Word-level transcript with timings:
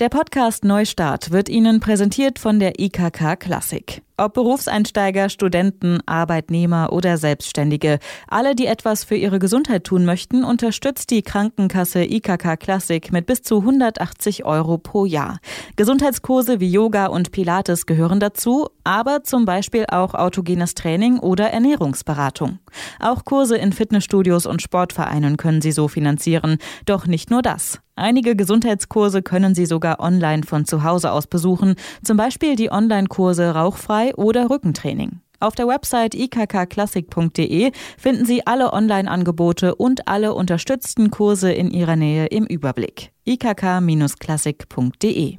Der 0.00 0.10
Podcast 0.10 0.64
Neustart 0.64 1.32
wird 1.32 1.48
Ihnen 1.48 1.80
präsentiert 1.80 2.38
von 2.38 2.60
der 2.60 2.78
IKK 2.78 3.34
Klassik. 3.34 4.02
Ob 4.16 4.34
Berufseinsteiger, 4.34 5.28
Studenten, 5.28 5.98
Arbeitnehmer 6.06 6.92
oder 6.92 7.16
Selbstständige, 7.16 7.98
alle, 8.28 8.54
die 8.54 8.66
etwas 8.66 9.02
für 9.02 9.16
ihre 9.16 9.40
Gesundheit 9.40 9.82
tun 9.82 10.04
möchten, 10.04 10.44
unterstützt 10.44 11.10
die 11.10 11.22
Krankenkasse 11.22 12.04
IKK 12.04 12.56
Classic 12.58 13.10
mit 13.10 13.26
bis 13.26 13.42
zu 13.42 13.58
180 13.58 14.44
Euro 14.44 14.78
pro 14.78 15.04
Jahr. 15.04 15.40
Gesundheitskurse 15.74 16.60
wie 16.60 16.70
Yoga 16.70 17.06
und 17.06 17.32
Pilates 17.32 17.84
gehören 17.84 18.20
dazu, 18.20 18.68
aber 18.84 19.24
zum 19.24 19.46
Beispiel 19.46 19.86
auch 19.88 20.14
autogenes 20.14 20.74
Training 20.74 21.18
oder 21.18 21.50
Ernährungsberatung. 21.50 22.60
Auch 23.00 23.24
Kurse 23.24 23.56
in 23.56 23.72
Fitnessstudios 23.72 24.46
und 24.46 24.62
Sportvereinen 24.62 25.36
können 25.36 25.60
Sie 25.60 25.72
so 25.72 25.88
finanzieren. 25.88 26.58
Doch 26.86 27.08
nicht 27.08 27.32
nur 27.32 27.42
das. 27.42 27.80
Einige 27.98 28.36
Gesundheitskurse 28.36 29.22
können 29.22 29.56
Sie 29.56 29.66
sogar 29.66 29.98
online 29.98 30.44
von 30.44 30.64
zu 30.64 30.84
Hause 30.84 31.10
aus 31.10 31.26
besuchen, 31.26 31.74
zum 32.04 32.16
Beispiel 32.16 32.54
die 32.54 32.70
Online-Kurse 32.70 33.54
Rauchfrei 33.54 34.14
oder 34.14 34.50
Rückentraining. 34.50 35.20
Auf 35.40 35.56
der 35.56 35.66
Website 35.66 36.14
ikkklassik.de 36.14 37.72
finden 37.96 38.24
Sie 38.24 38.46
alle 38.46 38.72
Online-Angebote 38.72 39.74
und 39.74 40.06
alle 40.08 40.34
unterstützten 40.34 41.10
Kurse 41.10 41.50
in 41.52 41.70
Ihrer 41.70 41.96
Nähe 41.96 42.26
im 42.26 42.44
Überblick. 42.44 43.10
ikk-klassik.de 43.24 45.38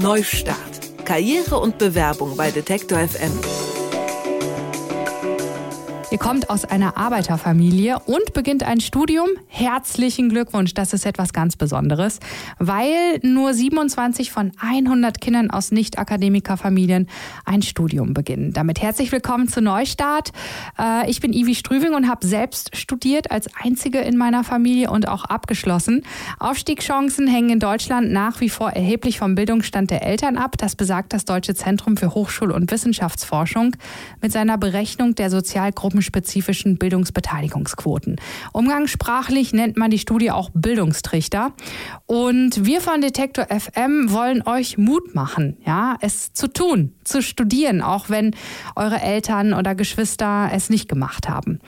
Neustart. 0.00 0.56
Karriere 1.04 1.58
und 1.58 1.78
Bewerbung 1.78 2.36
bei 2.36 2.52
Detektor 2.52 3.00
FM. 3.00 3.32
Ihr 6.12 6.18
kommt 6.18 6.50
aus 6.50 6.64
einer 6.64 6.96
Arbeiterfamilie 6.96 8.00
und 8.00 8.32
beginnt 8.32 8.64
ein 8.64 8.80
Studium. 8.80 9.28
Herzlichen 9.46 10.28
Glückwunsch, 10.28 10.74
das 10.74 10.92
ist 10.92 11.06
etwas 11.06 11.32
ganz 11.32 11.54
Besonderes, 11.54 12.18
weil 12.58 13.20
nur 13.22 13.54
27 13.54 14.32
von 14.32 14.50
100 14.58 15.20
Kindern 15.20 15.52
aus 15.52 15.70
Nicht-Akademikerfamilien 15.70 17.06
ein 17.44 17.62
Studium 17.62 18.12
beginnen. 18.12 18.52
Damit 18.52 18.82
herzlich 18.82 19.12
willkommen 19.12 19.46
zu 19.46 19.60
Neustart. 19.60 20.32
Äh, 20.76 21.08
ich 21.08 21.20
bin 21.20 21.32
Ivi 21.32 21.54
Strüving 21.54 21.94
und 21.94 22.08
habe 22.08 22.26
selbst 22.26 22.76
studiert 22.76 23.30
als 23.30 23.48
einzige 23.62 24.00
in 24.00 24.16
meiner 24.16 24.42
Familie 24.42 24.90
und 24.90 25.06
auch 25.06 25.24
abgeschlossen. 25.26 26.02
Aufstiegschancen 26.40 27.28
hängen 27.28 27.50
in 27.50 27.60
Deutschland 27.60 28.10
nach 28.10 28.40
wie 28.40 28.48
vor 28.48 28.72
erheblich 28.72 29.20
vom 29.20 29.36
Bildungsstand 29.36 29.92
der 29.92 30.02
Eltern 30.04 30.36
ab. 30.36 30.58
Das 30.58 30.74
besagt 30.74 31.12
das 31.12 31.24
Deutsche 31.24 31.54
Zentrum 31.54 31.96
für 31.96 32.16
Hochschul- 32.16 32.50
und 32.50 32.72
Wissenschaftsforschung 32.72 33.76
mit 34.20 34.32
seiner 34.32 34.58
Berechnung 34.58 35.14
der 35.14 35.30
Sozialgruppen 35.30 35.99
gruppenspezifischen 36.00 36.78
Bildungsbeteiligungsquoten. 36.78 38.16
Umgangssprachlich 38.52 39.52
nennt 39.52 39.76
man 39.76 39.90
die 39.90 39.98
Studie 39.98 40.30
auch 40.30 40.50
Bildungstrichter. 40.54 41.52
Und 42.06 42.64
wir 42.64 42.80
von 42.80 43.02
Detektor 43.02 43.46
FM 43.46 44.10
wollen 44.10 44.42
euch 44.46 44.78
Mut 44.78 45.14
machen, 45.14 45.58
ja, 45.66 45.96
es 46.00 46.32
zu 46.32 46.48
tun, 46.48 46.94
zu 47.04 47.22
studieren, 47.22 47.82
auch 47.82 48.08
wenn 48.08 48.34
eure 48.76 49.00
Eltern 49.00 49.52
oder 49.52 49.74
Geschwister 49.74 50.50
es 50.52 50.70
nicht 50.70 50.88
gemacht 50.88 51.28
haben. 51.28 51.60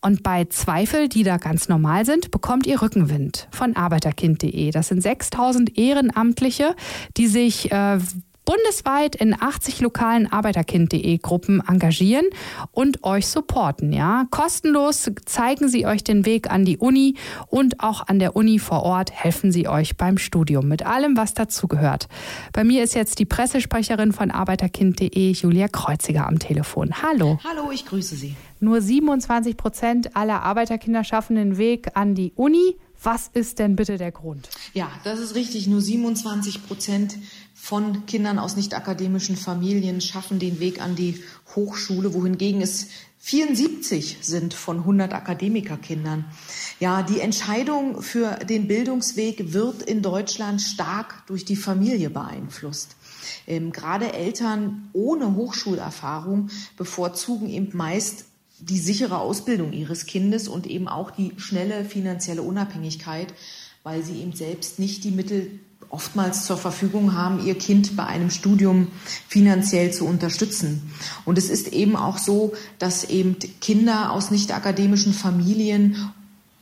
Und 0.00 0.22
bei 0.22 0.44
Zweifel, 0.44 1.08
die 1.08 1.24
da 1.24 1.36
ganz 1.36 1.68
normal 1.68 2.04
sind, 2.04 2.30
bekommt 2.30 2.66
ihr 2.66 2.82
Rückenwind 2.82 3.48
von 3.52 3.76
arbeiterkind.de. 3.76 4.70
Das 4.70 4.88
sind 4.88 5.00
6000 5.00 5.76
Ehrenamtliche, 5.78 6.74
die 7.16 7.26
sich 7.26 7.70
äh, 7.70 7.98
bundesweit 8.44 9.14
in 9.14 9.40
80 9.40 9.80
lokalen 9.80 10.30
Arbeiterkind.de 10.30 11.18
Gruppen 11.18 11.62
engagieren 11.66 12.26
und 12.72 13.04
euch 13.04 13.26
supporten. 13.26 13.92
Ja? 13.92 14.26
Kostenlos 14.30 15.10
zeigen 15.24 15.68
sie 15.68 15.86
euch 15.86 16.04
den 16.04 16.26
Weg 16.26 16.50
an 16.50 16.64
die 16.64 16.78
Uni 16.78 17.14
und 17.48 17.80
auch 17.80 18.08
an 18.08 18.18
der 18.18 18.36
Uni 18.36 18.58
vor 18.58 18.82
Ort 18.82 19.12
helfen 19.12 19.52
sie 19.52 19.68
euch 19.68 19.96
beim 19.96 20.18
Studium 20.18 20.68
mit 20.68 20.84
allem, 20.84 21.16
was 21.16 21.34
dazugehört. 21.34 22.08
Bei 22.52 22.64
mir 22.64 22.82
ist 22.82 22.94
jetzt 22.94 23.18
die 23.18 23.26
Pressesprecherin 23.26 24.12
von 24.12 24.30
Arbeiterkind.de, 24.30 25.32
Julia 25.32 25.68
Kreuziger, 25.68 26.26
am 26.26 26.38
Telefon. 26.38 27.02
Hallo. 27.02 27.38
Hallo, 27.44 27.70
ich 27.72 27.86
grüße 27.86 28.16
Sie. 28.16 28.34
Nur 28.60 28.80
27 28.80 29.56
Prozent 29.56 30.16
aller 30.16 30.42
Arbeiterkinder 30.42 31.02
schaffen 31.04 31.36
den 31.36 31.58
Weg 31.58 31.96
an 31.96 32.14
die 32.14 32.32
Uni. 32.36 32.76
Was 33.02 33.28
ist 33.32 33.58
denn 33.58 33.74
bitte 33.74 33.98
der 33.98 34.12
Grund? 34.12 34.48
Ja, 34.74 34.88
das 35.02 35.18
ist 35.18 35.34
richtig. 35.34 35.66
Nur 35.66 35.80
27 35.80 36.64
Prozent 36.68 37.18
von 37.62 38.06
Kindern 38.06 38.40
aus 38.40 38.56
nicht 38.56 38.74
akademischen 38.74 39.36
Familien 39.36 40.00
schaffen 40.00 40.40
den 40.40 40.58
Weg 40.58 40.82
an 40.82 40.96
die 40.96 41.22
Hochschule, 41.54 42.12
wohingegen 42.12 42.60
es 42.60 42.88
74 43.18 44.18
sind 44.20 44.52
von 44.52 44.78
100 44.78 45.12
Akademikerkindern. 45.12 46.24
Ja, 46.80 47.04
die 47.04 47.20
Entscheidung 47.20 48.02
für 48.02 48.34
den 48.34 48.66
Bildungsweg 48.66 49.52
wird 49.52 49.82
in 49.82 50.02
Deutschland 50.02 50.60
stark 50.60 51.24
durch 51.28 51.44
die 51.44 51.54
Familie 51.54 52.10
beeinflusst. 52.10 52.96
Ähm, 53.46 53.70
gerade 53.70 54.12
Eltern 54.12 54.90
ohne 54.92 55.36
Hochschulerfahrung 55.36 56.50
bevorzugen 56.76 57.48
eben 57.48 57.76
meist 57.76 58.24
die 58.58 58.78
sichere 58.78 59.18
Ausbildung 59.18 59.72
ihres 59.72 60.06
Kindes 60.06 60.48
und 60.48 60.66
eben 60.66 60.88
auch 60.88 61.12
die 61.12 61.30
schnelle 61.36 61.84
finanzielle 61.84 62.42
Unabhängigkeit, 62.42 63.32
weil 63.84 64.02
sie 64.02 64.20
eben 64.20 64.32
selbst 64.32 64.80
nicht 64.80 65.04
die 65.04 65.12
Mittel 65.12 65.60
oftmals 65.92 66.46
zur 66.46 66.56
Verfügung 66.56 67.14
haben, 67.14 67.44
ihr 67.44 67.56
Kind 67.56 67.96
bei 67.96 68.06
einem 68.06 68.30
Studium 68.30 68.88
finanziell 69.28 69.92
zu 69.92 70.06
unterstützen. 70.06 70.90
Und 71.24 71.38
es 71.38 71.50
ist 71.50 71.68
eben 71.68 71.96
auch 71.96 72.18
so, 72.18 72.54
dass 72.78 73.04
eben 73.04 73.36
Kinder 73.60 74.10
aus 74.10 74.30
nicht 74.30 74.52
akademischen 74.52 75.12
Familien 75.12 76.10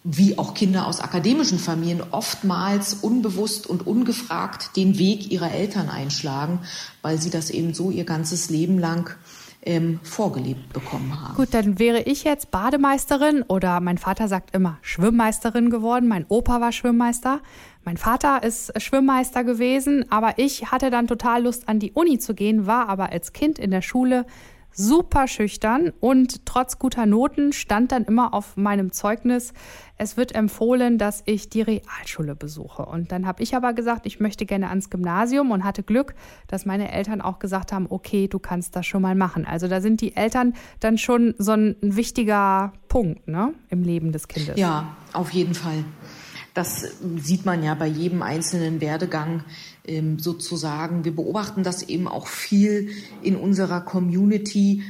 wie 0.03 0.39
auch 0.39 0.55
Kinder 0.55 0.87
aus 0.87 1.01
akademischen 1.01 1.59
Familien 1.59 2.03
oftmals 2.11 2.95
unbewusst 2.95 3.67
und 3.67 3.87
ungefragt 3.87 4.75
den 4.77 4.99
Weg 4.99 5.31
ihrer 5.31 5.53
Eltern 5.53 5.91
einschlagen, 5.91 6.61
weil 7.03 7.21
sie 7.21 7.31
das 7.31 7.51
eben 7.51 7.75
so 7.75 7.91
ihr 7.91 8.05
ganzes 8.05 8.49
Leben 8.49 8.79
lang 8.79 9.15
ähm, 9.63 10.01
vorgelebt 10.03 10.73
bekommen 10.73 11.21
haben. 11.21 11.35
Gut, 11.35 11.53
dann 11.53 11.79
wäre 11.79 12.01
ich 12.01 12.25
jetzt 12.25 12.51
Bademeisterin 12.51 13.43
oder 13.43 13.81
mein 13.81 13.99
Vater 13.99 14.27
sagt 14.27 14.55
immer 14.55 14.79
Schwimmmeisterin 14.81 15.69
geworden. 15.69 16.09
Mein 16.09 16.25
Opa 16.29 16.63
war 16.63 16.73
Schwimmmeister. 16.73 17.41
Mein 17.85 17.97
Vater 17.97 18.43
ist 18.43 18.73
Schwimmmeister 18.81 19.43
gewesen, 19.43 20.05
aber 20.11 20.35
ich 20.37 20.71
hatte 20.71 20.91
dann 20.91 21.07
total 21.07 21.45
Lust 21.45 21.69
an 21.69 21.79
die 21.79 21.93
Uni 21.93 22.19
zu 22.19 22.35
gehen, 22.35 22.67
war 22.67 22.89
aber 22.89 23.11
als 23.11 23.33
Kind 23.33 23.59
in 23.59 23.71
der 23.71 23.83
Schule 23.83 24.27
super 24.73 25.27
schüchtern 25.27 25.93
und 26.01 26.47
trotz 26.47 26.79
guter 26.79 27.07
Noten 27.07 27.53
stand 27.53 27.93
dann 27.93 28.05
immer 28.05 28.35
auf 28.35 28.57
meinem 28.57 28.93
Zeugnis, 28.93 29.53
es 29.97 30.17
wird 30.17 30.35
empfohlen, 30.35 30.97
dass 30.97 31.23
ich 31.27 31.51
die 31.51 31.61
Realschule 31.61 32.35
besuche. 32.35 32.87
Und 32.87 33.13
dann 33.13 33.27
habe 33.27 33.43
ich 33.43 33.55
aber 33.55 33.73
gesagt, 33.75 34.07
ich 34.07 34.21
möchte 34.21 34.47
gerne 34.47 34.69
ans 34.69 34.89
Gymnasium 34.89 35.51
und 35.51 35.65
hatte 35.65 35.83
Glück, 35.83 36.15
dass 36.47 36.65
meine 36.65 36.91
Eltern 36.91 37.21
auch 37.21 37.39
gesagt 37.39 37.73
haben, 37.73 37.87
okay, 37.91 38.29
du 38.29 38.39
kannst 38.39 38.77
das 38.77 38.87
schon 38.87 39.03
mal 39.03 39.15
machen. 39.15 39.45
Also 39.45 39.69
da 39.69 39.81
sind 39.81 40.01
die 40.01 40.17
Eltern 40.17 40.55
dann 40.81 40.97
schon 40.97 41.35
so 41.39 41.53
ein 41.53 41.77
wichtiger 41.81 42.73
Punkt 42.89 43.29
ne, 43.29 43.53
im 43.69 43.83
Leben 43.83 44.13
des 44.13 44.29
Kindes. 44.29 44.59
Ja, 44.59 44.97
auf 45.13 45.31
jeden 45.33 45.55
Fall. 45.55 45.85
Das 46.55 46.85
sieht 47.19 47.47
man 47.47 47.63
ja 47.63 47.75
bei 47.75 47.87
jedem 47.87 48.23
einzelnen 48.23 48.81
Werdegang 48.81 49.45
ähm, 49.85 50.19
sozusagen. 50.19 51.05
Wir 51.05 51.15
beobachten 51.15 51.63
das 51.63 51.83
eben 51.83 52.09
auch 52.09 52.27
viel 52.27 52.91
in 53.23 53.37
unserer 53.37 53.81
Community, 53.81 54.83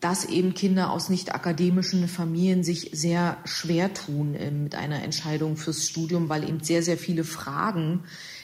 dass 0.00 0.26
eben 0.26 0.52
Kinder 0.54 0.90
aus 0.90 1.08
nicht 1.08 1.34
akademischen 1.34 2.08
Familien 2.08 2.62
sich 2.62 2.90
sehr 2.92 3.38
schwer 3.44 3.94
tun 3.94 4.34
ähm, 4.38 4.64
mit 4.64 4.74
einer 4.74 5.02
Entscheidung 5.02 5.56
fürs 5.56 5.88
Studium, 5.88 6.28
weil 6.28 6.48
eben 6.48 6.60
sehr, 6.60 6.82
sehr 6.82 6.98
viele 6.98 7.24
Fragen 7.24 8.02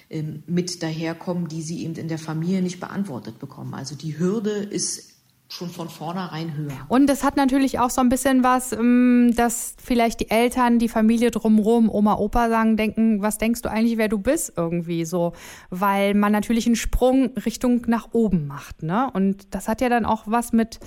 ähm, 0.08 0.42
mit 0.46 0.82
daherkommen, 0.82 1.48
die 1.48 1.62
sie 1.62 1.84
eben 1.84 1.96
in 1.96 2.08
der 2.08 2.18
Familie 2.18 2.62
nicht 2.62 2.80
beantwortet 2.80 3.38
bekommen. 3.38 3.74
Also 3.74 3.94
die 3.94 4.18
Hürde 4.18 4.50
ist 4.50 5.09
schon 5.52 5.68
von 5.68 5.88
vornherein 5.88 6.56
höher. 6.56 6.86
Und 6.88 7.06
das 7.08 7.24
hat 7.24 7.36
natürlich 7.36 7.78
auch 7.78 7.90
so 7.90 8.00
ein 8.00 8.08
bisschen 8.08 8.44
was, 8.44 8.72
ähm, 8.72 9.32
dass 9.36 9.74
vielleicht 9.82 10.20
die 10.20 10.30
Eltern, 10.30 10.78
die 10.78 10.88
Familie 10.88 11.30
drumherum, 11.30 11.90
Oma, 11.90 12.14
Opa 12.14 12.48
sagen, 12.48 12.76
denken, 12.76 13.20
was 13.20 13.38
denkst 13.38 13.62
du 13.62 13.70
eigentlich, 13.70 13.98
wer 13.98 14.08
du 14.08 14.18
bist 14.18 14.52
irgendwie 14.56 15.04
so, 15.04 15.32
weil 15.70 16.14
man 16.14 16.32
natürlich 16.32 16.66
einen 16.66 16.76
Sprung 16.76 17.30
Richtung 17.44 17.82
nach 17.88 18.08
oben 18.12 18.46
macht, 18.46 18.82
ne? 18.82 19.10
Und 19.12 19.54
das 19.54 19.68
hat 19.68 19.80
ja 19.80 19.88
dann 19.88 20.06
auch 20.06 20.22
was 20.26 20.52
mit 20.52 20.78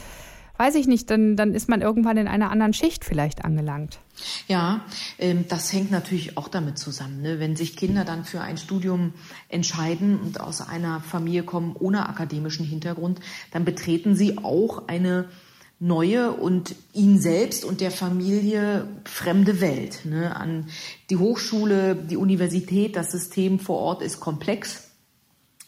weiß 0.58 0.76
ich 0.76 0.88
nicht, 0.88 1.10
dann, 1.10 1.36
dann 1.36 1.54
ist 1.54 1.68
man 1.68 1.82
irgendwann 1.82 2.18
in 2.18 2.28
einer 2.28 2.52
anderen 2.52 2.74
Schicht 2.74 3.04
vielleicht 3.04 3.44
angelangt. 3.44 4.00
Ja, 4.48 4.86
ähm, 5.18 5.46
das 5.48 5.72
hängt 5.74 5.92
natürlich 5.92 6.38
auch 6.38 6.48
damit 6.48 6.78
zusammen. 6.78 7.22
Ne? 7.22 7.40
Wenn 7.40 7.56
sich 7.56 7.76
Kinder 7.76 8.06
dann 8.06 8.26
für 8.26 8.42
ein 8.42 8.58
Studium 8.58 9.14
entscheiden 9.50 10.20
und 10.20 10.40
aus 10.40 10.62
einer 10.62 11.02
Familie 11.02 11.44
kommen 11.44 11.76
ohne 11.78 12.08
akademischen 12.08 12.66
Hintergrund, 12.66 13.20
dann 13.52 13.66
betreten 13.66 14.16
sie 14.16 14.38
auch 14.38 14.88
eine 14.88 15.30
neue 15.80 16.32
und 16.32 16.76
ihnen 16.94 17.20
selbst 17.20 17.66
und 17.66 17.82
der 17.82 17.92
Familie 17.92 18.88
fremde 19.06 19.60
Welt. 19.60 20.06
Ne? 20.06 20.36
An 20.36 20.70
die 21.10 21.18
Hochschule, 21.18 21.96
die 21.96 22.18
Universität, 22.18 22.96
das 22.96 23.12
System 23.12 23.60
vor 23.60 23.80
Ort 23.80 24.02
ist 24.02 24.20
komplex. 24.20 24.92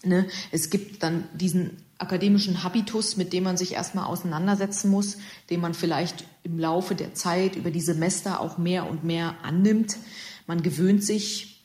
Ne? 0.03 0.27
Es 0.51 0.69
gibt 0.69 1.03
dann 1.03 1.25
diesen 1.33 1.77
akademischen 1.97 2.63
Habitus, 2.63 3.17
mit 3.17 3.33
dem 3.33 3.43
man 3.43 3.57
sich 3.57 3.73
erstmal 3.73 4.05
auseinandersetzen 4.05 4.89
muss, 4.89 5.17
den 5.49 5.61
man 5.61 5.73
vielleicht 5.73 6.25
im 6.43 6.59
Laufe 6.59 6.95
der 6.95 7.13
Zeit 7.13 7.55
über 7.55 7.71
die 7.71 7.81
Semester 7.81 8.41
auch 8.41 8.57
mehr 8.57 8.89
und 8.89 9.03
mehr 9.03 9.35
annimmt. 9.43 9.97
Man 10.47 10.61
gewöhnt 10.61 11.03
sich 11.03 11.55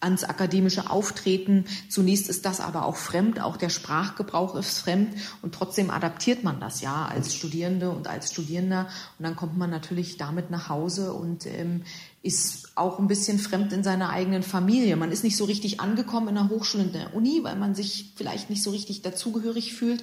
ans 0.00 0.24
akademische 0.24 0.90
Auftreten. 0.90 1.64
Zunächst 1.88 2.28
ist 2.28 2.44
das 2.44 2.60
aber 2.60 2.84
auch 2.84 2.96
fremd, 2.96 3.40
auch 3.40 3.56
der 3.56 3.68
Sprachgebrauch 3.68 4.54
ist 4.54 4.78
fremd 4.78 5.14
und 5.42 5.54
trotzdem 5.54 5.90
adaptiert 5.90 6.44
man 6.44 6.60
das 6.60 6.80
ja 6.80 7.06
als 7.06 7.34
Studierende 7.34 7.90
und 7.90 8.06
als 8.06 8.32
Studierender 8.32 8.88
und 9.18 9.24
dann 9.24 9.36
kommt 9.36 9.58
man 9.58 9.70
natürlich 9.70 10.16
damit 10.16 10.50
nach 10.50 10.68
Hause 10.68 11.12
und 11.12 11.46
ähm, 11.46 11.82
ist 12.20 12.72
auch 12.74 12.98
ein 12.98 13.06
bisschen 13.06 13.38
fremd 13.38 13.72
in 13.72 13.84
seiner 13.84 14.10
eigenen 14.10 14.42
Familie. 14.42 14.96
Man 14.96 15.12
ist 15.12 15.22
nicht 15.22 15.36
so 15.36 15.44
richtig 15.44 15.78
angekommen 15.78 16.28
in 16.28 16.34
der 16.34 16.48
Hochschule, 16.48 16.84
in 16.84 16.92
der 16.92 17.14
Uni, 17.14 17.40
weil 17.42 17.54
man 17.54 17.76
sich 17.76 18.12
vielleicht 18.16 18.50
nicht 18.50 18.62
so 18.62 18.70
richtig 18.70 19.02
dazugehörig 19.02 19.74
fühlt. 19.74 20.02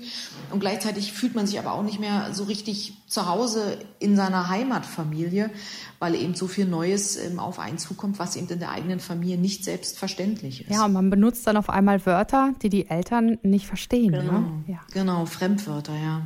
Und 0.49 0.61
gleichzeitig 0.61 1.11
fühlt 1.11 1.35
man 1.35 1.45
sich 1.45 1.59
aber 1.59 1.73
auch 1.73 1.83
nicht 1.83 1.99
mehr 1.99 2.33
so 2.33 2.45
richtig 2.45 2.93
zu 3.07 3.27
Hause 3.27 3.77
in 3.99 4.15
seiner 4.15 4.47
Heimatfamilie, 4.47 5.51
weil 5.99 6.15
eben 6.15 6.35
so 6.35 6.47
viel 6.47 6.65
Neues 6.65 7.17
ähm, 7.17 7.37
auf 7.37 7.59
einen 7.59 7.77
zukommt, 7.77 8.17
was 8.17 8.37
eben 8.37 8.47
in 8.47 8.59
der 8.59 8.71
eigenen 8.71 9.01
Familie 9.01 9.37
nicht 9.37 9.65
selbstverständlich 9.65 10.61
ist. 10.61 10.71
Ja, 10.71 10.85
und 10.85 10.93
man 10.93 11.09
benutzt 11.09 11.45
dann 11.47 11.57
auf 11.57 11.69
einmal 11.69 12.05
Wörter, 12.05 12.53
die 12.61 12.69
die 12.69 12.89
Eltern 12.89 13.39
nicht 13.43 13.67
verstehen. 13.67 14.13
Genau, 14.13 14.39
ne? 14.39 14.63
ja. 14.67 14.79
genau 14.93 15.25
Fremdwörter, 15.25 15.93
ja 15.93 16.21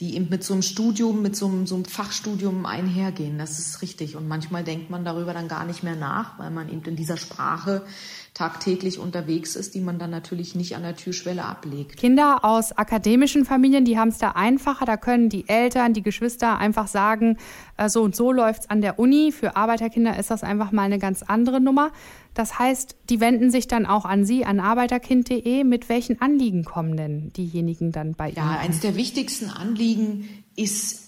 die 0.00 0.14
eben 0.14 0.28
mit 0.28 0.44
so 0.44 0.52
einem 0.52 0.62
Studium, 0.62 1.22
mit 1.22 1.36
so 1.36 1.46
einem, 1.46 1.66
so 1.66 1.74
einem 1.74 1.86
Fachstudium 1.86 2.66
einhergehen. 2.66 3.38
Das 3.38 3.58
ist 3.58 3.80
richtig. 3.80 4.14
Und 4.14 4.28
manchmal 4.28 4.62
denkt 4.62 4.90
man 4.90 5.04
darüber 5.04 5.32
dann 5.32 5.48
gar 5.48 5.64
nicht 5.64 5.82
mehr 5.82 5.96
nach, 5.96 6.38
weil 6.38 6.50
man 6.50 6.68
eben 6.68 6.82
in 6.84 6.96
dieser 6.96 7.16
Sprache 7.16 7.86
tagtäglich 8.36 8.98
unterwegs 8.98 9.56
ist, 9.56 9.74
die 9.74 9.80
man 9.80 9.98
dann 9.98 10.10
natürlich 10.10 10.54
nicht 10.54 10.76
an 10.76 10.82
der 10.82 10.94
Türschwelle 10.94 11.42
ablegt. 11.42 11.96
Kinder 11.96 12.44
aus 12.44 12.72
akademischen 12.72 13.46
Familien, 13.46 13.86
die 13.86 13.98
haben 13.98 14.10
es 14.10 14.18
da 14.18 14.32
einfacher. 14.32 14.84
Da 14.84 14.98
können 14.98 15.30
die 15.30 15.48
Eltern, 15.48 15.94
die 15.94 16.02
Geschwister 16.02 16.58
einfach 16.58 16.86
sagen, 16.86 17.38
äh, 17.78 17.88
so 17.88 18.02
und 18.02 18.14
so 18.14 18.32
läuft 18.32 18.64
es 18.64 18.70
an 18.70 18.82
der 18.82 18.98
Uni. 18.98 19.32
Für 19.32 19.56
Arbeiterkinder 19.56 20.18
ist 20.18 20.30
das 20.30 20.42
einfach 20.42 20.70
mal 20.70 20.82
eine 20.82 20.98
ganz 20.98 21.22
andere 21.22 21.62
Nummer. 21.62 21.92
Das 22.34 22.58
heißt, 22.58 22.96
die 23.08 23.20
wenden 23.20 23.50
sich 23.50 23.68
dann 23.68 23.86
auch 23.86 24.04
an 24.04 24.26
Sie, 24.26 24.44
an 24.44 24.60
arbeiterkind.de. 24.60 25.64
Mit 25.64 25.88
welchen 25.88 26.20
Anliegen 26.20 26.62
kommen 26.64 26.94
denn 26.94 27.32
diejenigen 27.32 27.90
dann 27.90 28.12
bei 28.12 28.28
Ihnen? 28.28 28.36
Ja, 28.36 28.58
eines 28.58 28.80
der 28.80 28.96
wichtigsten 28.96 29.48
Anliegen 29.48 30.28
ist 30.56 31.06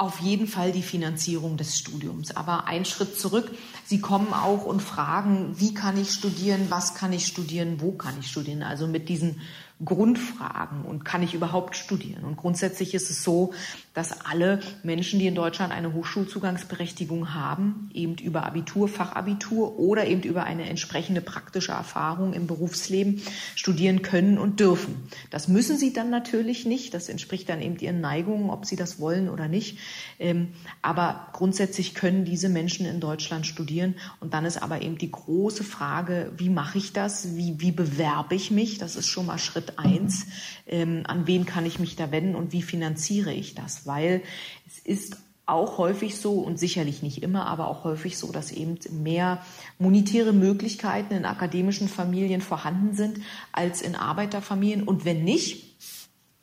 auf 0.00 0.18
jeden 0.20 0.46
Fall 0.46 0.72
die 0.72 0.82
Finanzierung 0.82 1.58
des 1.58 1.78
Studiums. 1.78 2.34
Aber 2.34 2.66
ein 2.66 2.86
Schritt 2.86 3.20
zurück, 3.20 3.50
Sie 3.90 4.00
kommen 4.00 4.32
auch 4.32 4.66
und 4.66 4.80
fragen, 4.80 5.58
wie 5.58 5.74
kann 5.74 6.00
ich 6.00 6.12
studieren, 6.12 6.66
was 6.68 6.94
kann 6.94 7.12
ich 7.12 7.26
studieren, 7.26 7.80
wo 7.80 7.90
kann 7.90 8.14
ich 8.20 8.28
studieren. 8.28 8.62
Also 8.62 8.86
mit 8.86 9.08
diesen 9.08 9.40
Grundfragen 9.84 10.82
und 10.82 11.04
kann 11.04 11.22
ich 11.22 11.34
überhaupt 11.34 11.76
studieren? 11.76 12.24
Und 12.24 12.36
grundsätzlich 12.36 12.94
ist 12.94 13.10
es 13.10 13.24
so, 13.24 13.52
dass 13.94 14.24
alle 14.26 14.60
Menschen, 14.82 15.18
die 15.18 15.26
in 15.26 15.34
Deutschland 15.34 15.72
eine 15.72 15.92
Hochschulzugangsberechtigung 15.94 17.34
haben, 17.34 17.90
eben 17.92 18.16
über 18.16 18.44
Abitur, 18.44 18.88
Fachabitur 18.88 19.78
oder 19.78 20.06
eben 20.06 20.22
über 20.22 20.44
eine 20.44 20.68
entsprechende 20.68 21.20
praktische 21.20 21.72
Erfahrung 21.72 22.32
im 22.32 22.46
Berufsleben 22.46 23.22
studieren 23.56 24.02
können 24.02 24.38
und 24.38 24.60
dürfen. 24.60 25.08
Das 25.30 25.48
müssen 25.48 25.78
sie 25.78 25.92
dann 25.92 26.10
natürlich 26.10 26.66
nicht. 26.66 26.94
Das 26.94 27.08
entspricht 27.08 27.48
dann 27.48 27.62
eben 27.62 27.78
ihren 27.78 28.00
Neigungen, 28.00 28.50
ob 28.50 28.66
sie 28.66 28.76
das 28.76 29.00
wollen 29.00 29.28
oder 29.28 29.48
nicht. 29.48 29.78
Ähm, 30.18 30.48
aber 30.82 31.28
grundsätzlich 31.32 31.94
können 31.94 32.24
diese 32.24 32.48
Menschen 32.48 32.86
in 32.86 33.00
Deutschland 33.00 33.46
studieren. 33.46 33.96
Und 34.20 34.34
dann 34.34 34.44
ist 34.44 34.62
aber 34.62 34.82
eben 34.82 34.98
die 34.98 35.10
große 35.10 35.64
Frage, 35.64 36.32
wie 36.36 36.50
mache 36.50 36.78
ich 36.78 36.92
das? 36.92 37.34
Wie, 37.34 37.60
wie 37.60 37.72
bewerbe 37.72 38.34
ich 38.34 38.50
mich? 38.50 38.78
Das 38.78 38.96
ist 38.96 39.08
schon 39.08 39.26
mal 39.26 39.38
Schritt 39.38 39.69
eins. 39.78 40.26
Ähm, 40.66 41.02
an 41.06 41.26
wen 41.26 41.46
kann 41.46 41.66
ich 41.66 41.78
mich 41.78 41.96
da 41.96 42.10
wenden 42.10 42.34
und 42.34 42.52
wie 42.52 42.62
finanziere 42.62 43.32
ich 43.32 43.54
das? 43.54 43.86
Weil 43.86 44.22
es 44.66 44.78
ist 44.78 45.16
auch 45.50 45.78
häufig 45.78 46.16
so 46.16 46.34
und 46.34 46.58
sicherlich 46.58 47.02
nicht 47.02 47.22
immer, 47.22 47.46
aber 47.46 47.68
auch 47.68 47.84
häufig 47.84 48.16
so, 48.16 48.30
dass 48.30 48.52
eben 48.52 48.78
mehr 49.02 49.42
monetäre 49.78 50.32
Möglichkeiten 50.32 51.14
in 51.14 51.24
akademischen 51.24 51.88
Familien 51.88 52.40
vorhanden 52.40 52.94
sind 52.94 53.18
als 53.50 53.82
in 53.82 53.96
Arbeiterfamilien. 53.96 54.84
Und 54.84 55.04
wenn 55.04 55.24
nicht, 55.24 55.69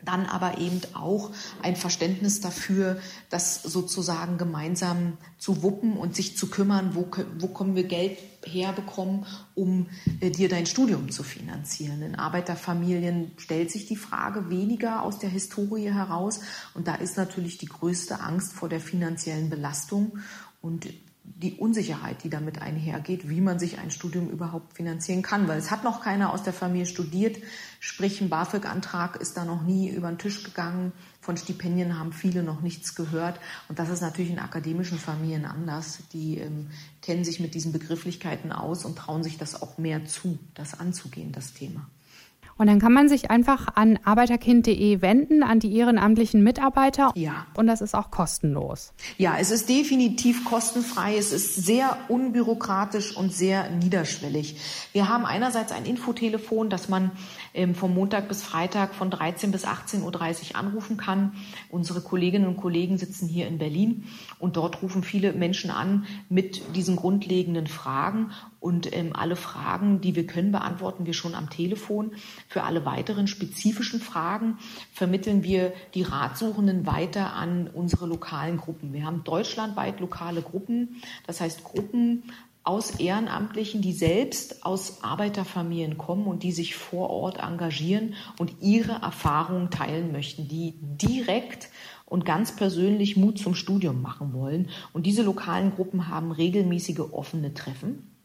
dann 0.04 0.26
aber 0.26 0.60
eben 0.60 0.82
auch 0.94 1.32
ein 1.64 1.76
Verständnis 1.76 2.40
dafür, 2.40 3.00
das 3.30 3.64
sozusagen 3.64 4.38
gemeinsam 4.38 5.18
zu 5.38 5.64
wuppen 5.64 5.98
und 5.98 6.16
sich 6.16 6.38
zu 6.38 6.50
kümmern, 6.50 6.92
wo, 6.94 7.08
wo 7.40 7.48
können 7.48 7.76
wir 7.76 7.84
Geld 7.84 8.20
herbekommen, 8.46 9.26
um 9.56 9.88
äh, 10.22 10.30
dir 10.30 10.50
dein 10.50 10.66
Studium 10.66 11.12
zu 11.12 11.24
finanzieren. 11.24 12.02
In 12.02 12.16
Arbeiterfamilien 12.16 13.32
stellt 13.38 13.72
sich 13.72 13.88
die 13.88 13.96
Frage 13.96 14.50
weniger 14.50 15.02
aus 15.02 15.20
der 15.20 15.30
Historie 15.30 15.92
heraus 15.92 16.42
und 16.74 16.88
da 16.88 16.96
ist 16.96 17.18
natürlich 17.18 17.58
die 17.58 17.66
größte 17.66 18.20
Angst 18.20 18.54
vor 18.54 18.70
der 18.70 18.80
finanziellen 18.80 19.50
Belastung 19.50 20.20
und 20.62 20.88
die 21.36 21.54
Unsicherheit, 21.54 22.24
die 22.24 22.30
damit 22.30 22.62
einhergeht, 22.62 23.30
wie 23.30 23.42
man 23.42 23.60
sich 23.60 23.78
ein 23.78 23.92
Studium 23.92 24.30
überhaupt 24.30 24.74
finanzieren 24.74 25.22
kann. 25.22 25.48
Weil 25.48 25.60
es 25.60 25.70
hat 25.70 25.84
noch 25.84 26.02
keiner 26.02 26.34
aus 26.34 26.44
der 26.44 26.54
Familie 26.54 26.86
studiert, 26.86 27.38
sprich 27.80 28.22
ein 28.22 28.30
BAföG-Antrag 28.30 29.18
ist 29.18 29.38
da 29.38 29.46
noch 29.46 29.62
nie 29.62 29.90
über 29.90 30.08
den 30.08 30.18
Tisch 30.18 30.44
gegangen. 30.44 30.94
Von 31.22 31.38
Stipendien 31.38 32.00
haben 32.00 32.14
viele 32.14 32.42
noch 32.42 32.62
nichts 32.62 32.96
gehört. 32.96 33.40
Und 33.68 33.78
das 33.78 33.90
ist 33.90 34.02
natürlich 34.02 34.32
in 34.32 34.40
akademischen 34.40 34.98
Familien 34.98 35.46
anders. 35.46 36.00
Die 36.14 36.38
ähm, 36.38 36.70
kennen 37.02 37.24
sich 37.24 37.40
mit 37.40 37.54
diesen 37.54 37.72
Begrifflichkeiten 37.72 38.52
aus 38.52 38.86
und 38.86 38.98
trauen 38.98 39.24
sich 39.24 39.38
das 39.38 39.62
auch 39.62 39.78
mehr 39.78 40.06
zu, 40.06 40.40
das 40.54 40.80
anzugehen, 40.80 41.32
das 41.32 41.54
Thema. 41.54 41.88
Und 42.58 42.68
dann 42.68 42.80
kann 42.80 42.94
man 42.94 43.10
sich 43.10 43.30
einfach 43.30 43.68
an 43.76 44.00
arbeiterkind.de 44.04 45.02
wenden, 45.02 45.44
an 45.44 45.60
die 45.60 45.76
ehrenamtlichen 45.76 46.44
Mitarbeiter. 46.44 47.12
Ja. 47.16 47.46
Und 47.56 47.68
das 47.68 47.82
ist 47.82 47.96
auch 47.96 48.12
kostenlos. 48.12 48.94
Ja, 49.18 49.36
es 49.40 49.52
ist 49.52 49.70
definitiv 49.70 50.44
kostenfrei. 50.46 51.18
Es 51.18 51.32
ist 51.32 51.56
sehr 51.56 51.98
unbürokratisch 52.08 53.16
und 53.16 53.34
sehr 53.34 53.70
niederschwellig. 53.70 54.58
Wir 54.94 55.10
haben 55.10 55.26
einerseits 55.26 55.72
ein 55.72 55.86
Infotelefon, 55.86 56.70
das 56.70 56.90
man 56.90 57.12
ähm, 57.54 57.76
vom 57.76 57.94
Montag 57.94 58.28
bis 58.28 58.44
Freitag 58.44 58.94
von 58.96 59.10
13 59.10 59.52
bis 59.52 59.66
18.30 59.66 60.02
Uhr 60.52 60.56
anrufen 60.56 60.98
kann. 60.98 61.34
Unsere 61.70 62.02
Kolleginnen 62.02 62.48
und 62.48 62.58
Kollegen 62.58 62.98
sitzen 62.98 63.28
hier 63.28 63.48
in 63.48 63.58
Berlin 63.58 64.06
und 64.40 64.58
dort 64.58 64.82
rufen 64.82 65.04
viele 65.04 65.34
Menschen 65.34 65.72
an 65.72 66.06
mit 66.30 66.76
diesen 66.76 66.96
grundlegenden 66.96 67.68
Fragen. 67.68 68.32
Und 68.60 68.94
ähm, 68.96 69.16
alle 69.16 69.36
Fragen, 69.36 70.02
die 70.02 70.16
wir 70.16 70.26
können, 70.26 70.52
beantworten 70.52 71.06
wir 71.06 71.14
schon 71.14 71.36
am 71.36 71.50
Telefon. 71.50 72.12
Für 72.48 72.64
alle 72.64 72.86
weiteren 72.86 73.28
spezifischen 73.28 74.00
Fragen 74.00 74.58
vermitteln 74.92 75.44
wir 75.44 75.74
die 75.94 76.04
Ratsuchenden 76.04 76.86
weiter 76.86 77.34
an 77.34 77.70
unsere 77.72 78.08
lokalen 78.08 78.58
Gruppen. 78.58 78.94
Wir 78.94 79.06
haben 79.06 79.24
deutschlandweit 79.24 80.00
lokale 80.00 80.42
Gruppen, 80.42 81.02
das 81.28 81.40
heißt 81.40 81.64
Gruppen 81.64 82.24
aus 82.68 83.00
Ehrenamtlichen, 83.00 83.82
die 83.82 83.94
selbst 83.94 84.66
aus 84.66 85.02
Arbeiterfamilien 85.02 85.98
kommen 85.98 86.28
und 86.28 86.44
die 86.44 86.52
sich 86.52 86.76
vor 86.76 87.10
Ort 87.10 87.38
engagieren 87.38 88.16
und 88.40 88.56
ihre 88.62 88.92
Erfahrungen 89.02 89.70
teilen 89.70 90.12
möchten, 90.12 90.50
die 90.50 90.74
direkt 90.82 91.70
und 92.06 92.26
ganz 92.26 92.56
persönlich 92.58 93.16
Mut 93.16 93.40
zum 93.40 93.56
Studium 93.56 94.02
machen 94.02 94.34
wollen. 94.34 94.70
Und 94.92 95.06
diese 95.06 95.24
lokalen 95.24 95.76
Gruppen 95.76 96.10
haben 96.10 96.32
regelmäßige 96.32 97.00
offene 97.00 97.54
Treffen 97.54 98.17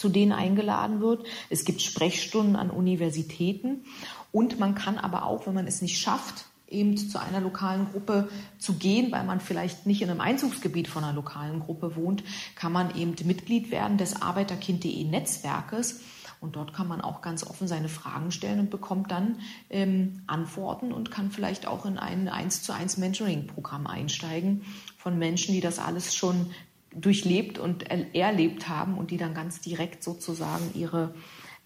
zu 0.00 0.08
denen 0.08 0.32
eingeladen 0.32 1.00
wird. 1.00 1.26
Es 1.50 1.64
gibt 1.64 1.82
Sprechstunden 1.82 2.56
an 2.56 2.70
Universitäten 2.70 3.84
und 4.32 4.58
man 4.58 4.74
kann 4.74 4.96
aber 4.96 5.26
auch, 5.26 5.46
wenn 5.46 5.54
man 5.54 5.66
es 5.66 5.82
nicht 5.82 5.98
schafft, 5.98 6.46
eben 6.68 6.96
zu 6.96 7.20
einer 7.20 7.40
lokalen 7.40 7.86
Gruppe 7.90 8.28
zu 8.58 8.74
gehen, 8.74 9.12
weil 9.12 9.24
man 9.24 9.40
vielleicht 9.40 9.86
nicht 9.86 10.02
in 10.02 10.08
einem 10.08 10.20
Einzugsgebiet 10.20 10.88
von 10.88 11.04
einer 11.04 11.12
lokalen 11.12 11.60
Gruppe 11.60 11.96
wohnt, 11.96 12.22
kann 12.54 12.72
man 12.72 12.96
eben 12.96 13.14
Mitglied 13.26 13.70
werden 13.70 13.98
des 13.98 14.22
Arbeiterkind.de 14.22 15.04
Netzwerkes. 15.04 16.00
Und 16.40 16.56
dort 16.56 16.72
kann 16.72 16.88
man 16.88 17.02
auch 17.02 17.20
ganz 17.20 17.44
offen 17.44 17.68
seine 17.68 17.90
Fragen 17.90 18.30
stellen 18.30 18.60
und 18.60 18.70
bekommt 18.70 19.10
dann 19.10 19.40
ähm, 19.68 20.22
Antworten 20.26 20.90
und 20.90 21.10
kann 21.10 21.30
vielleicht 21.30 21.66
auch 21.66 21.84
in 21.84 21.98
ein 21.98 22.28
1 22.28 22.62
zu 22.62 22.72
1 22.72 22.96
Mentoring-Programm 22.96 23.86
einsteigen 23.86 24.62
von 24.96 25.18
Menschen, 25.18 25.52
die 25.52 25.60
das 25.60 25.78
alles 25.78 26.14
schon 26.14 26.50
durchlebt 26.94 27.58
und 27.58 27.84
erlebt 28.14 28.68
haben 28.68 28.98
und 28.98 29.10
die 29.10 29.16
dann 29.16 29.34
ganz 29.34 29.60
direkt 29.60 30.02
sozusagen 30.02 30.70
ihre 30.74 31.14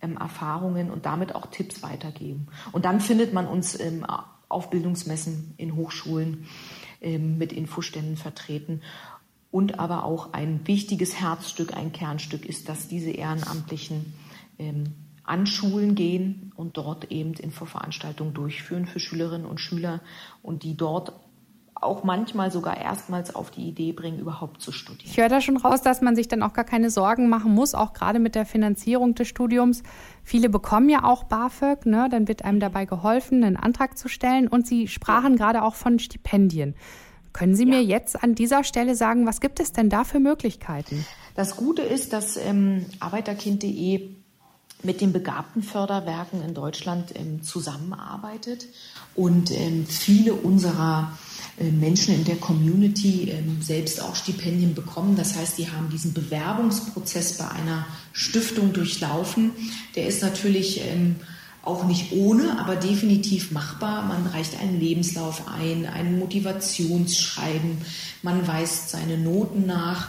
ähm, 0.03 0.17
Erfahrungen 0.17 0.91
und 0.91 1.07
damit 1.07 1.35
auch 1.35 1.47
Tipps 1.47 1.83
weitergeben. 1.83 2.49
Und 2.73 2.85
dann 2.85 3.01
findet 3.01 3.33
man 3.33 3.47
uns 3.47 3.79
ähm, 3.79 4.05
auf 4.49 4.71
Bildungsmessen 4.71 5.55
in 5.57 5.77
Hochschulen 5.77 6.47
ähm, 7.01 7.39
mit 7.39 7.53
Infoständen 7.53 8.17
vertreten. 8.17 8.83
Und 9.51 9.79
aber 9.79 10.05
auch 10.05 10.33
ein 10.33 10.67
wichtiges 10.67 11.21
Herzstück, 11.21 11.75
ein 11.75 11.93
Kernstück 11.93 12.45
ist, 12.45 12.69
dass 12.69 12.89
diese 12.89 13.11
Ehrenamtlichen 13.11 14.15
ähm, 14.59 14.95
an 15.23 15.47
Schulen 15.47 15.95
gehen 15.95 16.53
und 16.55 16.77
dort 16.77 17.11
eben 17.11 17.33
Infoveranstaltungen 17.35 18.35
durchführen 18.35 18.87
für 18.87 19.01
Schülerinnen 19.01 19.47
und 19.47 19.59
Schüler 19.59 20.01
und 20.43 20.65
die 20.65 20.77
dort 20.77 21.13
auch 21.75 22.05
manchmal 22.05 22.51
sogar 22.51 22.81
erstmals 22.81 23.35
auf 23.35 23.51
die 23.51 23.69
Idee 23.69 23.93
bringen, 23.93 24.19
überhaupt 24.19 24.63
zu 24.63 24.73
studieren. 24.73 25.11
Ich 25.11 25.19
höre 25.19 25.29
da 25.29 25.41
schon 25.41 25.57
raus, 25.57 25.83
dass 25.83 26.01
man 26.01 26.17
sich 26.17 26.29
dann 26.29 26.43
auch 26.43 26.53
gar 26.53 26.65
keine 26.65 26.91
Sorgen 26.91 27.29
machen 27.29 27.53
muss, 27.53 27.75
auch 27.75 27.93
gerade 27.93 28.19
mit 28.19 28.35
der 28.35 28.47
Finanzierung 28.47 29.15
des 29.15 29.29
Studiums. 29.29 29.83
Viele 30.23 30.49
bekommen 30.49 30.89
ja 30.89 31.05
auch 31.05 31.25
BAföG, 31.25 31.87
ne? 31.87 32.09
dann 32.11 32.29
wird 32.29 32.45
einem 32.45 32.61
dabei 32.61 32.85
geholfen, 32.85 33.45
einen 33.45 33.57
Antrag 33.57 33.99
zu 33.99 34.09
stellen. 34.09 34.49
Und 34.49 34.67
Sie 34.67 34.89
sprachen 34.89 35.37
gerade 35.37 35.63
auch 35.63 35.75
von 35.75 35.99
Stipendien. 35.99 36.75
Können 37.33 37.57
Sie 37.57 37.65
ja. 37.65 37.71
mir 37.71 37.83
jetzt 37.83 38.23
an 38.23 38.35
dieser 38.35 38.63
Stelle 38.63 38.95
sagen, 38.95 39.27
was 39.27 39.41
gibt 39.41 39.59
es 39.59 39.73
denn 39.73 39.91
da 39.91 40.05
für 40.05 40.21
Möglichkeiten? 40.21 41.05
Das 41.35 41.57
Gute 41.57 41.83
ist, 41.83 42.13
dass 42.13 42.37
ähm, 42.37 42.87
Arbeiterkind.de 43.01 44.24
mit 44.85 45.01
den 45.01 45.13
begabten 45.13 45.63
Förderwerken 45.63 46.43
in 46.43 46.55
Deutschland 46.55 47.13
ähm, 47.15 47.43
zusammenarbeitet 47.43 48.67
und 49.15 49.51
ähm, 49.51 49.87
viele 49.87 50.35
unserer 50.35 51.17
äh, 51.59 51.71
Menschen 51.71 52.15
in 52.15 52.25
der 52.25 52.37
Community 52.37 53.31
ähm, 53.31 53.63
selbst 53.63 54.03
auch 54.03 54.15
Stipendien 54.15 54.75
bekommen. 54.75 55.17
Das 55.17 55.37
heißt, 55.37 55.59
die 55.59 55.71
haben 55.71 55.89
diesen 55.91 56.13
Bewerbungsprozess 56.13 57.39
bei 57.39 57.49
einer 57.51 57.87
Stiftung 58.13 58.73
durchlaufen. 58.73 59.53
Der 59.97 60.07
ist 60.07 60.23
natürlich 60.23 60.83
auch 61.63 61.85
nicht 61.85 62.13
ohne, 62.13 62.59
aber 62.61 62.77
definitiv 62.77 63.51
machbar. 63.51 64.03
Man 64.03 64.27
reicht 64.27 64.61
einen 64.61 64.79
Lebenslauf 64.79 65.49
ein, 65.49 65.87
ein 65.87 66.19
Motivationsschreiben, 66.19 67.79
man 68.23 68.47
weist 68.47 68.91
seine 68.91 69.19
Noten 69.19 69.67
nach 69.67 70.09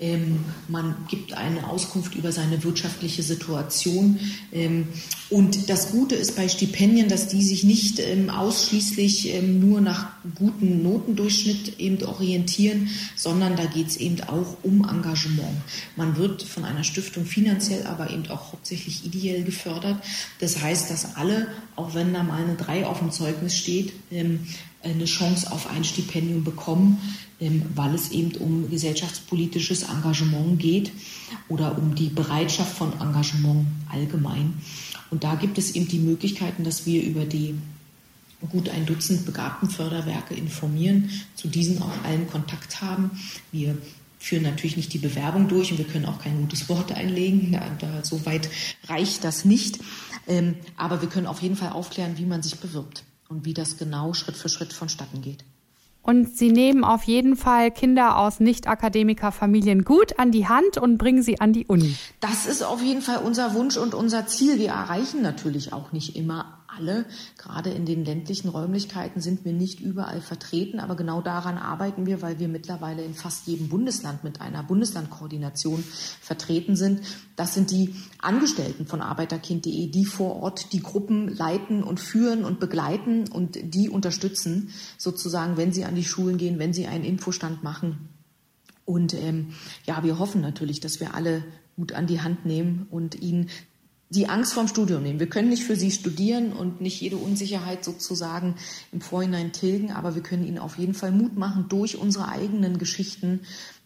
ähm, 0.00 0.44
man 0.68 0.96
gibt 1.08 1.34
eine 1.34 1.68
Auskunft 1.68 2.14
über 2.16 2.32
seine 2.32 2.64
wirtschaftliche 2.64 3.22
Situation. 3.22 4.18
Ähm, 4.52 4.88
und 5.30 5.70
das 5.70 5.92
Gute 5.92 6.16
ist 6.16 6.36
bei 6.36 6.48
Stipendien, 6.48 7.08
dass 7.08 7.28
die 7.28 7.42
sich 7.42 7.64
nicht 7.64 8.00
ähm, 8.00 8.28
ausschließlich 8.28 9.32
ähm, 9.34 9.60
nur 9.60 9.80
nach 9.80 10.08
guten 10.34 10.82
Notendurchschnitt 10.82 11.78
eben 11.78 12.02
orientieren, 12.04 12.88
sondern 13.14 13.56
da 13.56 13.66
geht 13.66 13.88
es 13.88 13.96
eben 13.96 14.20
auch 14.22 14.56
um 14.62 14.88
Engagement. 14.88 15.56
Man 15.96 16.16
wird 16.16 16.42
von 16.42 16.64
einer 16.64 16.84
Stiftung 16.84 17.24
finanziell, 17.24 17.86
aber 17.86 18.10
eben 18.10 18.26
auch 18.28 18.52
hauptsächlich 18.52 19.04
ideell 19.04 19.44
gefördert. 19.44 20.02
Das 20.40 20.60
heißt, 20.60 20.90
dass 20.90 21.16
alle, 21.16 21.46
auch 21.76 21.94
wenn 21.94 22.12
da 22.12 22.22
mal 22.22 22.42
eine 22.42 22.56
3 22.56 22.86
auf 22.86 22.98
dem 22.98 23.12
Zeugnis 23.12 23.56
steht, 23.56 23.92
ähm, 24.10 24.40
eine 24.84 25.04
Chance 25.06 25.50
auf 25.50 25.68
ein 25.70 25.84
Stipendium 25.84 26.44
bekommen, 26.44 26.98
ähm, 27.40 27.62
weil 27.74 27.94
es 27.94 28.10
eben 28.10 28.36
um 28.36 28.70
gesellschaftspolitisches 28.70 29.84
Engagement 29.84 30.58
geht 30.58 30.92
oder 31.48 31.76
um 31.78 31.94
die 31.94 32.08
Bereitschaft 32.08 32.76
von 32.76 32.92
Engagement 33.00 33.66
allgemein. 33.90 34.54
Und 35.10 35.24
da 35.24 35.34
gibt 35.34 35.58
es 35.58 35.74
eben 35.74 35.88
die 35.88 35.98
Möglichkeiten, 35.98 36.64
dass 36.64 36.86
wir 36.86 37.02
über 37.02 37.24
die 37.24 37.54
gut 38.50 38.68
ein 38.68 38.84
Dutzend 38.84 39.24
Begabtenförderwerke 39.24 40.34
informieren, 40.34 41.10
zu 41.34 41.48
diesen 41.48 41.80
auch 41.80 42.04
allen 42.04 42.28
Kontakt 42.28 42.82
haben. 42.82 43.10
Wir 43.52 43.78
führen 44.18 44.42
natürlich 44.42 44.76
nicht 44.76 44.92
die 44.92 44.98
Bewerbung 44.98 45.48
durch 45.48 45.70
und 45.70 45.78
wir 45.78 45.86
können 45.86 46.06
auch 46.06 46.18
kein 46.18 46.42
gutes 46.42 46.68
Wort 46.68 46.92
einlegen. 46.92 47.52
Da, 47.52 47.70
da, 47.78 48.04
so 48.04 48.24
weit 48.26 48.48
reicht 48.88 49.24
das 49.24 49.44
nicht. 49.44 49.78
Ähm, 50.26 50.56
aber 50.76 51.00
wir 51.00 51.08
können 51.08 51.26
auf 51.26 51.42
jeden 51.42 51.56
Fall 51.56 51.70
aufklären, 51.70 52.18
wie 52.18 52.26
man 52.26 52.42
sich 52.42 52.56
bewirbt 52.56 53.04
und 53.34 53.44
wie 53.44 53.54
das 53.54 53.76
genau 53.76 54.14
Schritt 54.14 54.36
für 54.36 54.48
Schritt 54.48 54.72
vonstatten 54.72 55.20
geht. 55.20 55.44
Und 56.02 56.36
Sie 56.36 56.50
nehmen 56.52 56.84
auf 56.84 57.04
jeden 57.04 57.34
Fall 57.34 57.70
Kinder 57.70 58.18
aus 58.18 58.38
Nicht-Akademiker-Familien 58.38 59.84
gut 59.84 60.18
an 60.18 60.30
die 60.30 60.46
Hand 60.46 60.76
und 60.76 60.98
bringen 60.98 61.22
sie 61.22 61.40
an 61.40 61.54
die 61.54 61.66
Uni. 61.66 61.96
Das 62.20 62.44
ist 62.44 62.62
auf 62.62 62.82
jeden 62.82 63.00
Fall 63.00 63.18
unser 63.24 63.54
Wunsch 63.54 63.78
und 63.78 63.94
unser 63.94 64.26
Ziel. 64.26 64.58
Wir 64.58 64.68
erreichen 64.68 65.22
natürlich 65.22 65.72
auch 65.72 65.92
nicht 65.92 66.14
immer 66.14 66.58
alle. 66.76 67.06
Gerade 67.38 67.70
in 67.70 67.86
den 67.86 68.04
ländlichen 68.04 68.48
Räumlichkeiten 68.48 69.20
sind 69.20 69.44
wir 69.44 69.52
nicht 69.52 69.80
überall 69.80 70.20
vertreten, 70.20 70.80
aber 70.80 70.96
genau 70.96 71.20
daran 71.20 71.58
arbeiten 71.58 72.06
wir, 72.06 72.22
weil 72.22 72.38
wir 72.38 72.48
mittlerweile 72.48 73.04
in 73.04 73.14
fast 73.14 73.46
jedem 73.46 73.68
Bundesland 73.68 74.24
mit 74.24 74.40
einer 74.40 74.62
Bundeslandkoordination 74.62 75.84
vertreten 76.20 76.76
sind. 76.76 77.00
Das 77.36 77.54
sind 77.54 77.70
die 77.70 77.94
Angestellten 78.20 78.86
von 78.86 79.00
Arbeiterkind.de, 79.00 79.88
die 79.88 80.04
vor 80.04 80.36
Ort 80.36 80.72
die 80.72 80.82
Gruppen 80.82 81.28
leiten 81.28 81.82
und 81.82 82.00
führen 82.00 82.44
und 82.44 82.60
begleiten 82.60 83.28
und 83.28 83.58
die 83.62 83.88
unterstützen, 83.88 84.70
sozusagen, 84.98 85.56
wenn 85.56 85.72
sie 85.72 85.84
an 85.84 85.94
die 85.94 86.04
Schulen 86.04 86.38
gehen, 86.38 86.58
wenn 86.58 86.72
sie 86.72 86.86
einen 86.86 87.04
Infostand 87.04 87.62
machen. 87.62 88.08
Und 88.84 89.14
ähm, 89.14 89.54
ja, 89.86 90.02
wir 90.04 90.18
hoffen 90.18 90.40
natürlich, 90.40 90.80
dass 90.80 91.00
wir 91.00 91.14
alle 91.14 91.44
gut 91.76 91.92
an 91.92 92.06
die 92.06 92.20
Hand 92.20 92.46
nehmen 92.46 92.86
und 92.90 93.20
ihnen 93.20 93.50
die 94.14 94.28
Angst 94.28 94.54
vorm 94.54 94.68
Studium 94.68 95.02
nehmen. 95.02 95.20
Wir 95.20 95.28
können 95.28 95.48
nicht 95.48 95.64
für 95.64 95.76
sie 95.76 95.90
studieren 95.90 96.52
und 96.52 96.80
nicht 96.80 97.00
jede 97.00 97.16
Unsicherheit 97.16 97.84
sozusagen 97.84 98.54
im 98.92 99.00
Vorhinein 99.00 99.52
tilgen, 99.52 99.92
aber 99.92 100.14
wir 100.14 100.22
können 100.22 100.46
ihnen 100.46 100.58
auf 100.58 100.78
jeden 100.78 100.94
Fall 100.94 101.12
Mut 101.12 101.36
machen 101.36 101.66
durch 101.68 101.98
unsere 101.98 102.28
eigenen 102.28 102.78
Geschichten, 102.78 103.40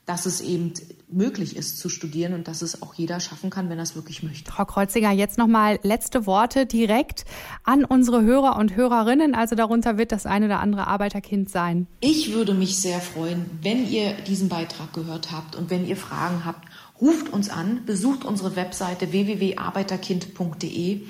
dass 0.08 0.24
es 0.24 0.40
eben 0.40 0.72
möglich 1.10 1.54
ist 1.54 1.78
zu 1.78 1.90
studieren 1.90 2.32
und 2.32 2.48
dass 2.48 2.62
es 2.62 2.80
auch 2.80 2.94
jeder 2.94 3.20
schaffen 3.20 3.50
kann, 3.50 3.68
wenn 3.68 3.78
er 3.78 3.82
es 3.82 3.94
wirklich 3.94 4.22
möchte. 4.22 4.50
Frau 4.50 4.64
Kreuziger, 4.64 5.10
jetzt 5.10 5.36
nochmal 5.36 5.78
letzte 5.82 6.24
Worte 6.24 6.64
direkt 6.64 7.26
an 7.62 7.84
unsere 7.84 8.22
Hörer 8.22 8.56
und 8.56 8.74
Hörerinnen. 8.74 9.34
Also 9.34 9.54
darunter 9.54 9.98
wird 9.98 10.10
das 10.10 10.24
eine 10.24 10.46
oder 10.46 10.60
andere 10.60 10.86
Arbeiterkind 10.86 11.50
sein. 11.50 11.86
Ich 12.00 12.32
würde 12.32 12.54
mich 12.54 12.78
sehr 12.78 13.00
freuen, 13.00 13.50
wenn 13.60 13.86
ihr 13.86 14.14
diesen 14.26 14.48
Beitrag 14.48 14.94
gehört 14.94 15.30
habt 15.30 15.56
und 15.56 15.68
wenn 15.68 15.86
ihr 15.86 15.96
Fragen 15.96 16.46
habt 16.46 16.66
Ruft 17.00 17.32
uns 17.32 17.48
an, 17.48 17.84
besucht 17.86 18.24
unsere 18.24 18.56
Webseite 18.56 19.12
www.arbeiterkind.de 19.12 21.02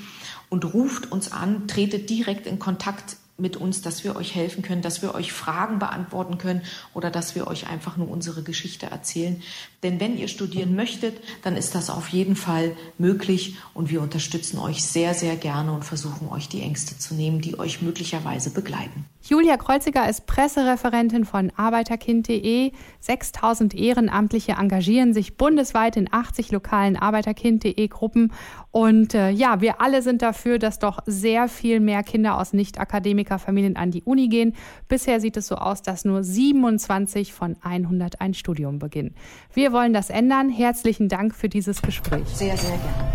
und 0.51 0.75
ruft 0.75 1.11
uns 1.11 1.33
an, 1.33 1.67
tretet 1.67 2.11
direkt 2.11 2.47
in 2.47 2.59
Kontakt 2.59 3.17
mit 3.39 3.57
uns, 3.57 3.83
dass 3.83 4.03
wir 4.03 4.17
euch 4.17 4.35
helfen 4.35 4.63
können, 4.63 4.83
dass 4.83 5.01
wir 5.01 5.15
euch 5.15 5.33
Fragen 5.33 5.79
beantworten 5.79 6.39
können 6.39 6.63
oder 6.93 7.11
dass 7.11 7.37
wir 7.37 7.47
euch 7.47 7.69
einfach 7.69 7.97
nur 7.97 8.11
unsere 8.11 8.43
Geschichte 8.43 8.87
erzählen. 8.87 9.41
Denn 9.85 10.01
wenn 10.01 10.19
ihr 10.19 10.27
studieren 10.27 10.75
möchtet, 10.75 11.17
dann 11.43 11.57
ist 11.57 11.77
das 11.77 11.89
auf 11.89 12.09
jeden 12.09 12.35
Fall 12.35 12.77
möglich 12.99 13.57
und 13.75 13.91
wir 13.91 14.03
unterstützen 14.03 14.59
euch 14.59 14.83
sehr, 14.85 15.15
sehr 15.15 15.37
gerne 15.37 15.73
und 15.73 15.85
versuchen 15.85 16.29
euch 16.29 16.49
die 16.49 16.63
Ängste 16.63 16.99
zu 16.99 17.15
nehmen, 17.15 17.41
die 17.41 17.59
euch 17.59 17.81
möglicherweise 17.81 18.51
begleiten. 18.51 19.05
Julia 19.29 19.59
Kreuziger 19.59 20.09
ist 20.09 20.25
Pressereferentin 20.25 21.27
von 21.27 21.53
Arbeiterkind.de. 21.55 22.73
6000 23.01 23.75
Ehrenamtliche 23.75 24.53
engagieren 24.53 25.13
sich 25.13 25.37
bundesweit 25.37 25.99
in 25.99 26.11
80 26.11 26.51
lokalen 26.51 26.97
Arbeiterkind.de 26.97 27.89
Gruppen. 27.89 28.33
Und 28.71 29.13
äh, 29.13 29.29
ja, 29.29 29.61
wir 29.61 29.83
alle 29.83 30.01
sind 30.01 30.23
dafür, 30.23 30.59
dass 30.59 30.79
doch 30.79 31.01
sehr 31.05 31.49
viel 31.49 31.79
mehr 31.79 32.03
Kinder 32.03 32.39
aus 32.39 32.55
Nicht-Akademiker-Familien 32.55 33.77
an 33.77 33.91
die 33.91 34.03
Uni 34.03 34.29
gehen. 34.29 34.55
Bisher 34.89 35.21
sieht 35.21 35.37
es 35.37 35.49
so 35.49 35.57
aus, 35.57 35.83
dass 35.83 36.07
nur 36.07 36.25
27 36.25 37.35
von 37.35 37.57
100 37.61 38.23
ein 38.23 38.33
Studium 38.33 38.79
beginnen. 38.79 39.15
Wir 39.53 39.75
wollen 39.75 39.93
das 39.93 40.09
ändern. 40.09 40.49
Herzlichen 40.49 41.11
Dank 41.11 41.35
für 41.35 41.51
dieses 41.51 41.83
Gespräch. 41.83 42.27
Sehr, 42.29 42.57
sehr 42.57 42.79
gerne. 42.79 43.13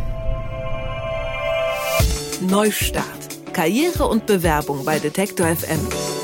Neustart. 2.52 3.33
Karriere 3.54 4.08
und 4.08 4.26
Bewerbung 4.26 4.84
bei 4.84 5.00
Detektor 5.00 5.48
FM. 5.48 6.23